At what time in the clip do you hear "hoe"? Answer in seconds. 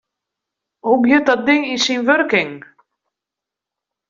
0.85-0.99